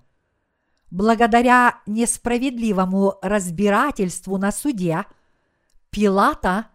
[0.91, 5.05] Благодаря несправедливому разбирательству на суде
[5.91, 6.67] Пилата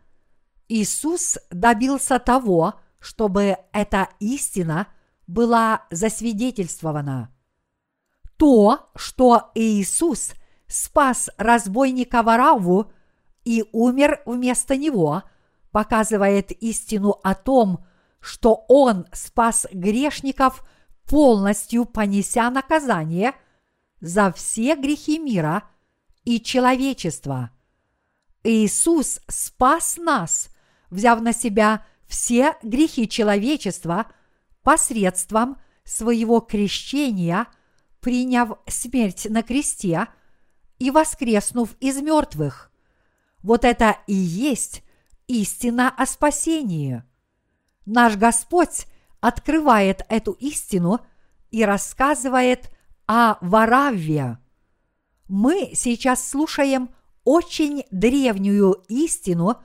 [0.68, 4.88] Иисус добился того, чтобы эта истина
[5.28, 7.32] была засвидетельствована.
[8.38, 10.34] То, что Иисус
[10.68, 12.92] спас разбойника Вараву
[13.44, 15.24] и умер вместо него,
[15.72, 17.86] показывает истину о том,
[18.20, 20.66] что Он спас грешников,
[21.08, 23.34] полностью понеся наказание
[24.02, 25.64] за все грехи мира
[26.24, 27.52] и человечества.
[28.44, 30.50] Иисус спас нас,
[30.96, 34.08] взяв на себя все грехи человечества
[34.64, 37.48] посредством своего крещения,
[38.00, 40.08] приняв смерть на кресте
[40.80, 42.72] и воскреснув из мертвых.
[43.44, 44.84] Вот это и есть
[45.28, 47.04] истина о спасении–
[47.86, 48.88] Наш Господь
[49.22, 51.02] открывает эту истину
[51.52, 52.72] и рассказывает
[53.06, 54.40] о Варавве.
[55.28, 56.90] Мы сейчас слушаем
[57.24, 59.62] очень древнюю истину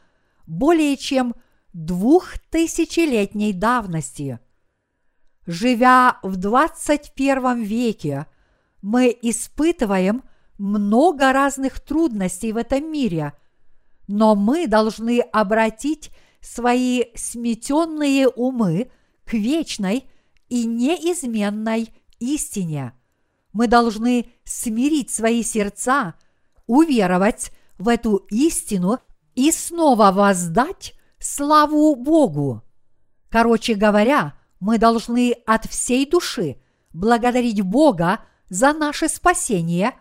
[0.50, 1.36] более чем
[1.72, 4.40] двухтысячелетней давности.
[5.46, 8.26] Живя в 21 веке,
[8.82, 10.24] мы испытываем
[10.58, 13.32] много разных трудностей в этом мире,
[14.08, 16.10] но мы должны обратить
[16.40, 18.90] свои сметенные умы
[19.24, 20.10] к вечной
[20.48, 22.92] и неизменной истине.
[23.52, 26.14] Мы должны смирить свои сердца,
[26.66, 28.98] уверовать в эту истину
[29.34, 32.62] и снова воздать славу Богу.
[33.28, 36.60] Короче говоря, мы должны от всей души
[36.92, 39.94] благодарить Бога за наше спасение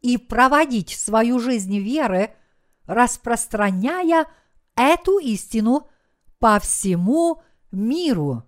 [0.00, 2.30] и проводить свою жизнь веры,
[2.86, 4.26] распространяя
[4.76, 5.88] эту истину
[6.38, 8.44] по всему миру.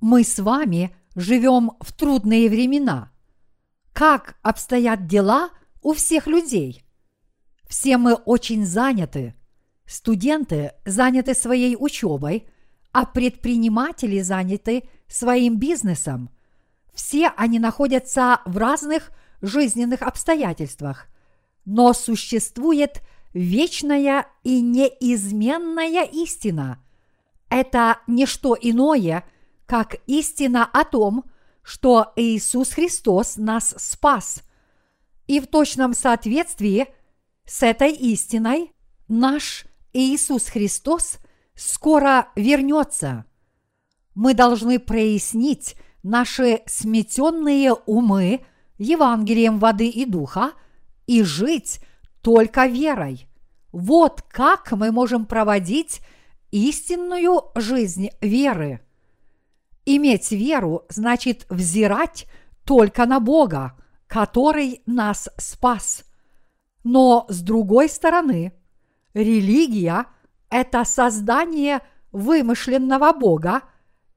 [0.00, 3.12] Мы с вами живем в трудные времена.
[3.92, 5.50] Как обстоят дела
[5.82, 6.85] у всех людей?
[7.68, 9.34] Все мы очень заняты.
[9.86, 12.48] Студенты заняты своей учебой,
[12.92, 16.30] а предприниматели заняты своим бизнесом.
[16.94, 19.10] Все они находятся в разных
[19.42, 21.06] жизненных обстоятельствах,
[21.64, 23.02] но существует–
[23.36, 26.82] вечная и неизменная истина.
[27.50, 29.24] Это не что иное,
[29.66, 31.24] как истина о том,
[31.62, 34.42] что Иисус Христос нас спас.
[35.26, 36.86] И в точном соответствии
[37.46, 38.72] с этой истиной
[39.08, 41.18] наш Иисус Христос
[41.54, 43.24] скоро вернется.
[44.14, 48.44] Мы должны прояснить наши сметенные умы
[48.78, 50.52] Евангелием воды и духа
[51.06, 51.80] и жить
[52.20, 53.28] только верой.
[53.72, 56.00] Вот как мы можем проводить
[56.50, 58.80] истинную жизнь веры.
[59.84, 62.26] Иметь веру значит взирать
[62.64, 63.76] только на Бога,
[64.08, 66.05] который нас спас.
[66.88, 68.52] Но с другой стороны,
[69.12, 70.06] религия–
[70.50, 71.80] это создание
[72.12, 73.62] вымышленного Бога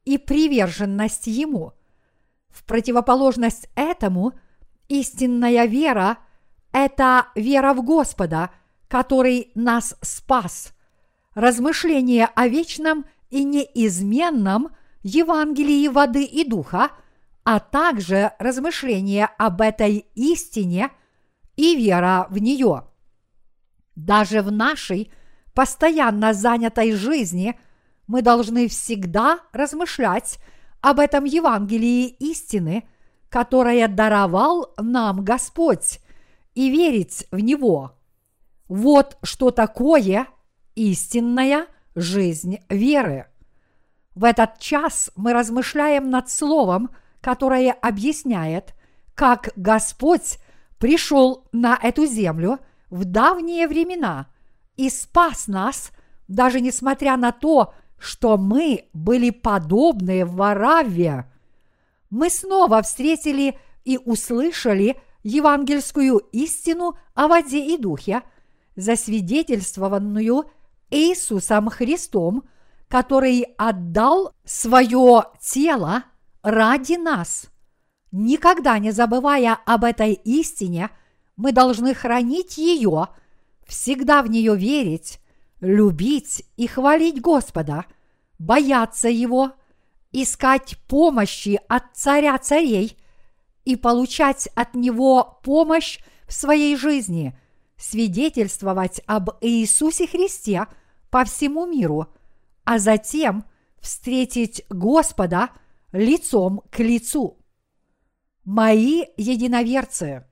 [0.05, 1.73] и приверженность Ему.
[2.49, 4.33] В противоположность этому
[4.87, 6.19] истинная вера–
[6.71, 8.51] это вера в Господа,
[8.87, 10.71] который нас спас.
[11.33, 14.69] Размышление о вечном и неизменном
[15.01, 16.91] Евангелии воды и духа
[17.43, 20.91] а также размышление об этой истине
[21.59, 22.85] и вера в нее.
[23.95, 25.11] Даже в нашей
[25.53, 27.59] постоянно занятой жизни
[28.07, 30.39] мы должны всегда размышлять
[30.79, 32.87] об этом Евангелии истины,
[33.27, 35.99] которое даровал нам Господь,
[36.55, 37.91] и верить в него.
[38.69, 40.27] Вот что такое
[40.75, 43.27] истинная жизнь веры.
[44.15, 46.89] В этот час мы размышляем над словом,
[47.19, 48.75] которое объясняет,
[49.13, 50.39] как Господь
[50.79, 52.59] пришел на эту землю
[52.89, 54.27] в давние времена
[54.77, 55.91] и спас нас,
[56.27, 61.29] даже несмотря на то, что мы были подобны Варавве.
[62.09, 68.23] Мы снова встретили и услышали евангельскую истину о воде и духе,
[68.75, 70.45] засвидетельствованную
[70.89, 72.43] Иисусом Христом,
[72.87, 76.05] который отдал свое тело
[76.41, 77.49] ради нас.
[78.11, 80.89] Никогда не забывая об этой истине,
[81.35, 83.09] мы должны хранить ее,
[83.65, 85.19] всегда в нее верить,
[85.61, 87.85] любить и хвалить Господа,
[88.39, 89.51] бояться Его,
[90.11, 92.97] искать помощи от Царя Царей
[93.63, 97.37] и получать от Него помощь в своей жизни,
[97.77, 100.65] свидетельствовать об Иисусе Христе
[101.11, 102.07] по всему миру,
[102.63, 103.45] а затем
[103.79, 105.49] встретить Господа
[105.91, 107.38] лицом к лицу.
[108.51, 110.25] Мои единоверцы,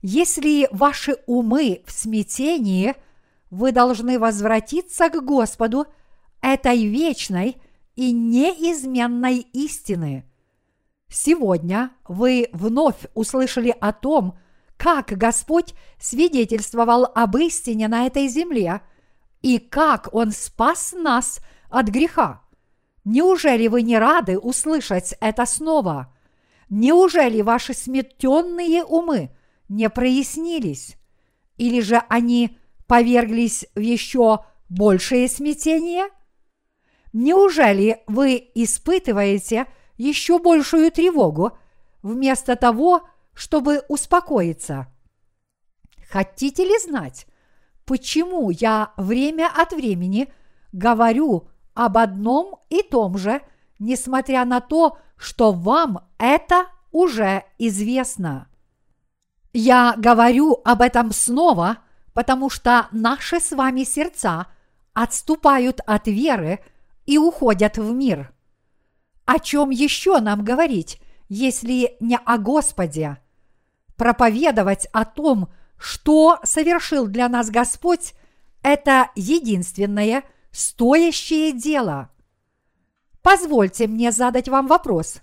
[0.00, 2.94] если ваши умы в смятении–
[3.50, 5.86] вы должны возвратиться к Господу
[6.40, 7.60] этой вечной
[7.96, 10.24] и неизменной истины.
[11.08, 14.38] Сегодня вы вновь услышали о том,
[14.76, 18.80] как Господь свидетельствовал об истине на этой земле
[19.42, 22.42] и как Он спас нас от греха.
[23.04, 26.14] Неужели вы не рады услышать это снова?
[26.70, 29.30] Неужели ваши сметенные умы
[29.68, 30.96] не прояснились?
[31.56, 32.56] Или же они
[32.86, 36.06] поверглись в еще большее смятение?
[37.12, 39.66] Неужели вы испытываете
[39.98, 41.58] еще большую тревогу
[42.02, 43.02] вместо того,
[43.34, 44.86] чтобы успокоиться?
[46.08, 47.26] Хотите ли знать,
[47.84, 50.32] почему я время от времени
[50.72, 53.42] говорю об одном и том же,
[53.80, 54.98] несмотря на то,
[55.52, 58.48] вам это уже известно?
[59.52, 61.78] Я говорю об этом снова–
[62.12, 64.46] потому что наши с вами сердца
[64.92, 66.60] отступают от веры
[67.06, 68.32] и уходят в мир.
[69.24, 73.18] О чем еще нам говорить, если не о Господе?
[73.96, 75.48] Проповедовать о том,
[75.78, 78.14] что совершил для нас Господь,
[78.62, 82.10] это единственное стоящее дело.
[83.22, 85.20] Позвольте мне задать вам вопрос.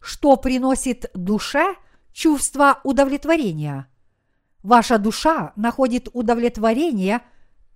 [0.00, 1.74] Что приносит душе
[2.12, 3.88] чувство удовлетворения?
[4.62, 7.22] Ваша душа находит удовлетворение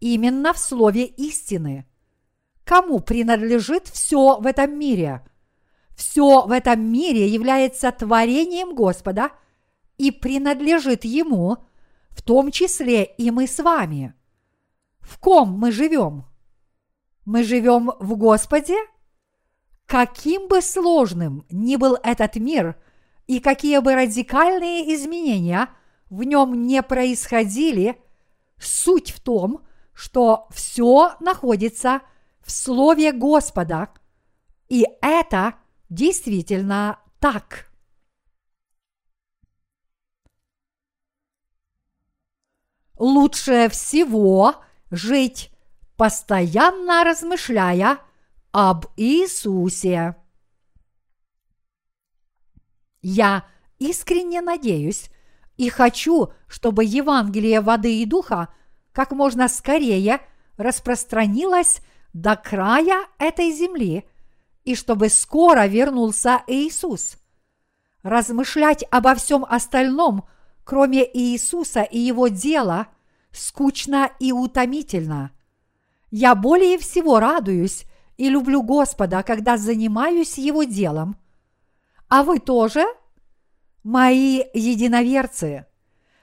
[0.00, 1.86] именно в слове истины.
[2.64, 5.22] Кому принадлежит все в этом мире?
[5.96, 9.30] Все в этом мире является творением Господа
[9.98, 11.58] и принадлежит Ему,
[12.10, 14.14] в том числе и мы с вами.
[15.00, 16.24] В ком мы живем?
[17.24, 18.76] Мы живем в Господе?
[19.92, 22.76] Каким бы сложным ни был этот мир
[23.26, 25.68] и какие бы радикальные изменения–
[26.12, 27.98] в нем не происходили,
[28.58, 32.02] суть в том, что все находится
[32.42, 33.88] в Слове Господа,
[34.68, 35.54] и это
[35.88, 37.72] действительно так.
[42.98, 44.56] Лучше всего
[44.90, 45.50] жить,
[45.96, 48.00] постоянно размышляя
[48.52, 50.14] об Иисусе.
[53.00, 53.44] Я
[53.78, 55.10] искренне надеюсь,
[55.56, 58.48] и хочу, чтобы Евангелие воды и духа
[58.92, 60.20] как можно скорее
[60.56, 61.80] распространилось
[62.12, 64.04] до края этой земли,
[64.64, 67.16] и чтобы скоро вернулся Иисус.
[68.02, 70.28] Размышлять обо всем остальном,
[70.64, 72.88] кроме Иисуса и его дела,
[73.32, 75.32] скучно и утомительно.
[76.10, 77.86] Я более всего радуюсь
[78.22, 81.16] и люблю Господа, когда занимаюсь Его делом.
[82.08, 82.84] А вы тоже–
[83.82, 85.66] Мои единоверцы,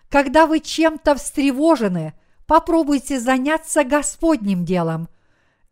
[0.08, 2.14] когда вы чем-то встревожены,
[2.47, 5.10] попробуйте заняться Господним делом,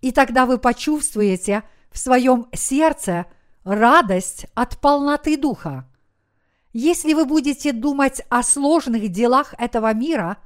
[0.01, 3.25] и тогда вы почувствуете в своем сердце
[3.63, 5.89] радость от полноты духа.
[6.73, 10.39] Если вы будете думать о сложных делах этого мира,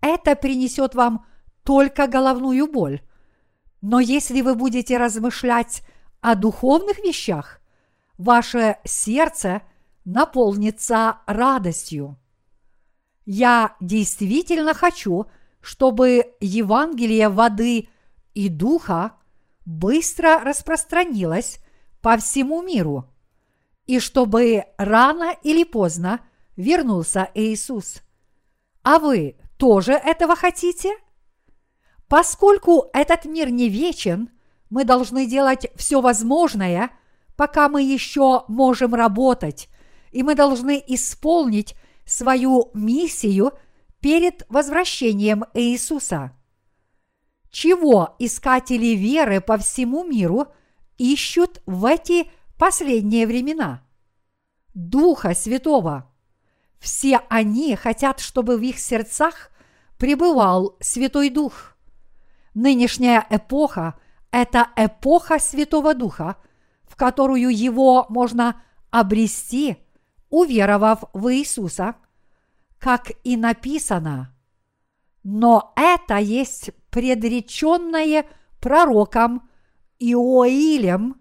[0.00, 1.24] это принесет вам
[1.62, 3.00] только головную боль.
[3.84, 5.82] Но если вы будете размышлять
[6.20, 7.60] о духовных вещах,
[8.16, 9.62] ваше сердце–
[10.04, 12.18] наполнится радостью.
[13.24, 15.26] Я действительно хочу,
[15.60, 17.88] чтобы Евангелие воды
[18.34, 19.12] и духа
[19.64, 21.58] быстро распространилось
[22.02, 23.08] по всему миру,
[23.86, 26.20] и чтобы рано или поздно
[26.56, 28.02] вернулся Иисус.
[28.82, 30.94] А вы тоже этого хотите?
[32.14, 34.30] Поскольку этот мир не вечен,
[34.70, 36.92] мы должны делать все возможное,
[37.34, 39.68] пока мы еще можем работать,
[40.12, 41.74] и мы должны исполнить
[42.06, 43.50] свою миссию
[43.98, 46.30] перед возвращением Иисуса.
[47.50, 50.46] Чего искатели веры по всему миру
[50.98, 53.82] ищут в эти последние времена?
[54.72, 56.08] Духа Святого.
[56.78, 59.50] Все они хотят, чтобы в их сердцах
[59.98, 61.73] пребывал Святой Дух.
[62.54, 63.94] Нынешняя эпоха–
[64.30, 66.36] это эпоха Святого Духа,
[66.84, 69.76] в которую его можно обрести,
[70.30, 71.96] уверовав в Иисуса,
[72.78, 74.34] как и написано.
[75.24, 78.26] Но это есть предреченное
[78.60, 79.48] пророком
[79.98, 81.20] Иоилем,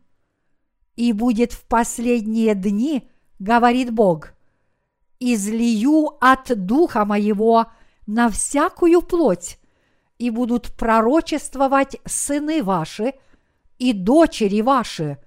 [0.95, 3.09] и будет в последние дни,
[3.39, 4.33] говорит Бог,
[5.19, 7.67] излию от Духа Моего
[8.05, 9.57] на всякую плоть,
[10.23, 13.15] и будут пророчествовать сыны ваши
[13.77, 15.17] и дочери ваши,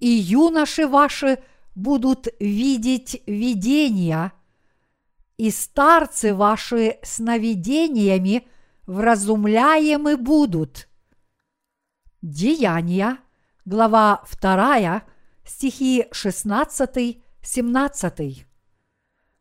[0.00, 1.42] и юноши ваши
[1.74, 4.32] будут видеть видения,
[5.38, 8.46] и старцы ваши сновидениями
[8.86, 10.90] вразумляемы будут.
[12.20, 13.16] Деяния,
[13.64, 15.04] глава 2,
[15.46, 18.44] стихи 16-17.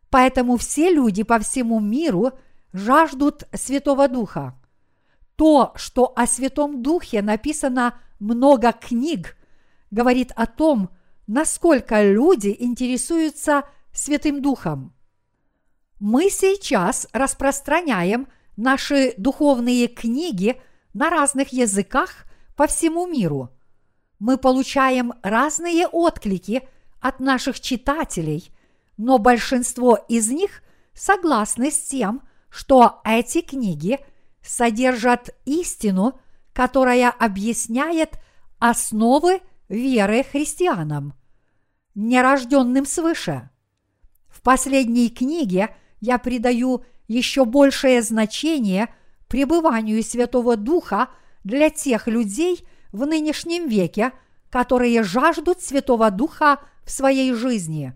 [0.09, 2.31] Поэтому все люди по всему миру
[2.71, 4.57] жаждут Святого Духа.
[5.38, 9.38] То, что о Святом Духе написано много книг,
[9.91, 10.89] говорит о том,
[11.27, 13.63] насколько люди интересуются
[13.93, 14.95] Святым Духом.
[15.99, 20.59] Мы сейчас распространяем наши духовные книги
[20.93, 22.25] на разных языках
[22.55, 23.51] по всему миру.
[24.19, 26.67] Мы получаем разные отклики
[26.99, 28.51] от наших читателей,
[28.97, 30.63] но большинство из них
[30.95, 33.99] согласны с тем, что эти книги
[34.48, 36.20] содержат истину,
[36.54, 38.20] которая объясняет
[38.60, 41.14] основы веры христианам,
[41.95, 43.50] нерожденным свыше.
[44.28, 48.93] В последней книге я придаю еще большее значение
[49.28, 51.10] пребыванию Святого Духа
[51.43, 54.12] для тех людей в нынешнем веке,
[54.50, 57.93] которые жаждут Святого Духа в своей жизни.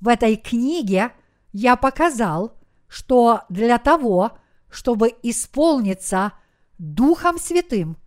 [0.00, 1.12] В этой книге
[1.52, 2.56] я показал,
[2.88, 4.38] что для того,
[4.72, 6.32] чтобы исполниться
[6.78, 7.98] Духом Святым,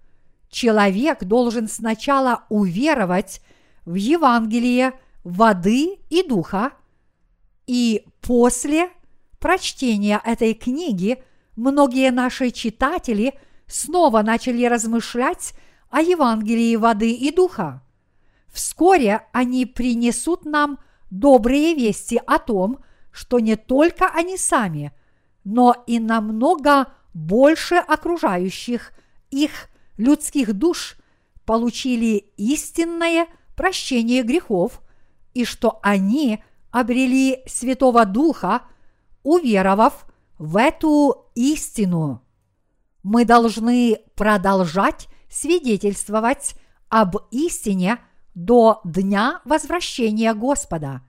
[0.49, 3.41] человек должен сначала уверовать
[3.86, 4.93] в Евангелие
[5.24, 6.74] воды и духа,
[7.68, 8.89] и после
[9.39, 11.24] прочтения этой книги
[11.55, 13.36] многие наши читатели
[13.68, 15.53] снова начали размышлять
[15.91, 17.84] о Евангелии воды и духа.
[18.51, 20.80] Вскоре они принесут нам
[21.11, 22.80] добрые вести о том,
[23.11, 24.91] что не только они сами,
[25.46, 28.91] но и намного больше окружающих
[29.32, 30.98] их людских душ
[31.46, 34.82] получили истинное прощение грехов
[35.34, 38.64] и что они обрели Святого Духа,
[39.24, 40.06] уверовав
[40.38, 42.22] в эту истину.
[43.04, 46.56] Мы должны продолжать свидетельствовать
[46.89, 48.00] об истине
[48.34, 51.02] до дня возвращения Господа.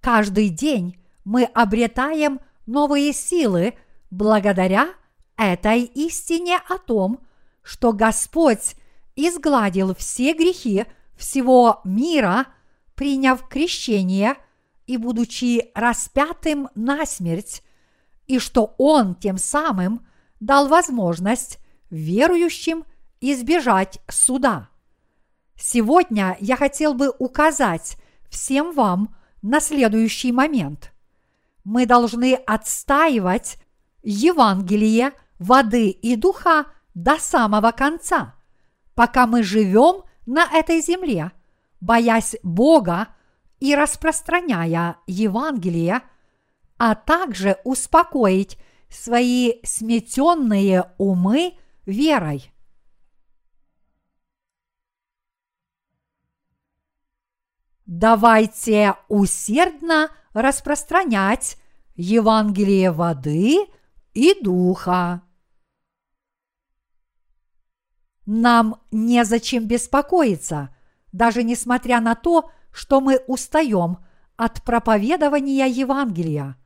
[0.00, 3.74] Каждый день мы обретаем новые силы
[4.10, 4.90] благодаря
[5.36, 7.20] этой истине о том,
[7.62, 8.76] что Господь
[9.16, 10.84] изгладил все грехи
[11.16, 12.46] всего мира,
[12.94, 14.36] приняв крещение
[14.86, 17.62] и будучи распятым на смерть,
[18.26, 20.06] и что Он тем самым
[20.38, 21.58] дал возможность
[21.90, 22.84] верующим
[23.20, 24.68] избежать суда.
[25.56, 27.96] Сегодня я хотел бы указать
[28.28, 30.92] всем вам на следующий момент.
[31.64, 33.58] Мы должны отстаивать
[34.02, 38.34] Евангелие воды и духа до самого конца,
[38.94, 41.32] пока мы живем на этой земле,
[41.80, 43.08] боясь Бога
[43.60, 46.02] и распространяя Евангелие,
[46.76, 51.54] а также успокоить свои сметенные умы
[51.86, 52.52] верой.
[57.86, 61.58] Давайте усердно распространять
[61.94, 63.66] Евангелие воды
[64.14, 65.22] и духа.
[68.24, 70.74] Нам незачем беспокоиться,
[71.12, 73.98] даже несмотря на то, что мы устаем
[74.36, 76.56] от проповедования Евангелия.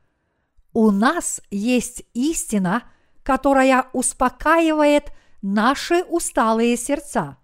[0.73, 2.83] У нас есть истина,
[3.23, 5.11] которая успокаивает
[5.41, 7.37] наши усталые сердца.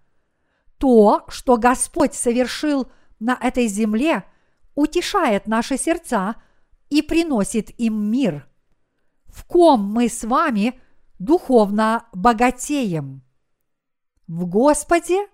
[0.78, 4.24] То, что Господь совершил на этой земле,
[4.74, 6.36] утешает наши сердца
[6.88, 8.48] и приносит им мир.
[9.26, 10.80] В ком мы с вами
[11.18, 13.22] духовно богатеем?
[14.26, 15.26] В Господе?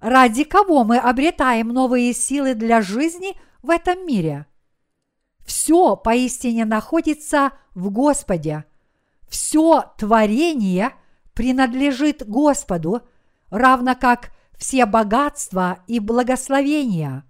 [0.00, 4.46] Ради кого мы обретаем новые силы для жизни в этом мире?
[5.44, 8.64] Все поистине находится в Господе.
[9.28, 10.92] Все творение
[11.34, 13.02] принадлежит Господу,
[13.50, 17.24] равно как все богатства и благословения.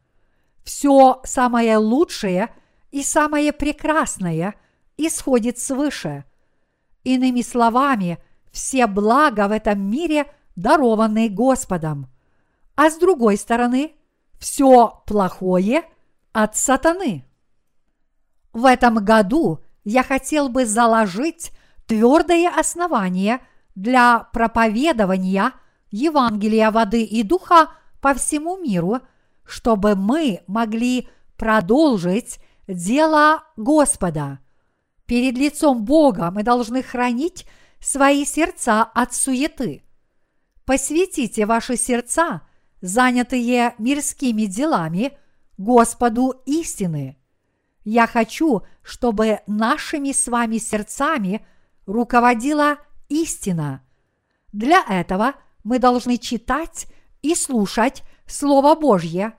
[0.64, 2.54] Все самое лучшее
[2.90, 4.54] и самое прекрасное
[4.96, 6.24] исходит свыше.
[7.04, 8.18] Иными словами,
[8.52, 12.08] все блага в этом мире дарованы Господом.
[12.76, 13.94] А с другой стороны,
[14.38, 15.84] все плохое
[16.32, 17.24] от сатаны.
[18.52, 21.52] В этом году я хотел бы заложить
[21.86, 23.40] твердое основание
[23.74, 25.52] для проповедования
[25.90, 29.00] Евангелия воды и духа по всему миру,
[29.50, 32.38] чтобы мы могли продолжить
[32.68, 34.38] дело Господа.
[35.06, 37.46] Перед лицом Бога мы должны хранить
[37.80, 39.82] свои сердца от суеты.
[40.64, 42.42] Посвятите ваши сердца,
[42.80, 45.18] занятые мирскими делами,
[45.58, 47.18] Господу истины.
[47.82, 51.44] Я хочу, чтобы нашими с вами сердцами
[51.86, 52.76] руководила
[53.08, 53.82] истина.
[54.52, 55.34] Для этого
[55.64, 56.86] мы должны читать
[57.20, 59.34] и слушать Слово Божье,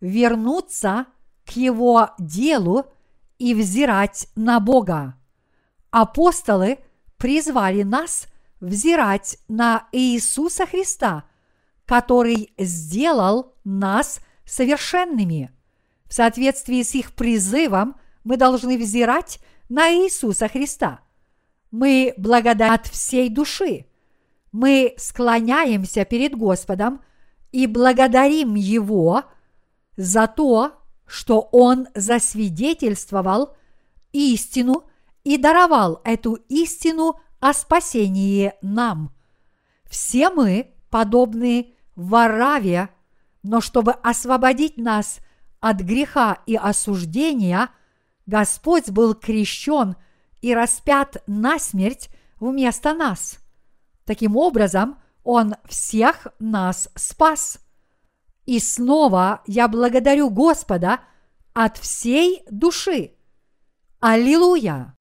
[0.00, 1.06] вернуться
[1.44, 2.86] к Его делу
[3.38, 5.16] и взирать на Бога.
[5.90, 6.78] Апостолы
[7.16, 8.26] призвали нас
[8.60, 11.24] взирать на Иисуса Христа,
[11.86, 15.50] который сделал нас совершенными.
[16.06, 21.00] В соответствии с их призывом мы должны взирать на Иисуса Христа.
[21.70, 23.86] Мы благодарны от всей души.
[24.52, 27.02] Мы склоняемся перед Господом
[27.52, 29.24] и благодарим Его
[29.98, 33.56] за то, что Он засвидетельствовал
[34.12, 34.84] истину
[35.24, 39.12] и даровал эту истину о спасении нам.
[39.84, 42.90] Все мы подобны вораве,
[43.42, 45.18] но чтобы освободить нас
[45.60, 47.70] от греха и осуждения,
[48.26, 49.96] Господь был крещен
[50.40, 53.38] и распят на смерть вместо нас.
[54.04, 57.58] Таким образом, Он всех нас спас.
[58.48, 61.00] И снова я благодарю Господа
[61.52, 63.12] от всей души.
[64.00, 64.97] Аллилуйя!